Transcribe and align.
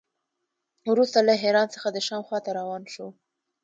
وروسته 0.91 1.19
له 1.27 1.33
حران 1.41 1.67
څخه 1.75 1.87
د 1.91 1.97
شام 2.07 2.21
خوا 2.27 2.39
ته 2.45 2.51
روان 2.59 2.83
شو. 2.93 3.07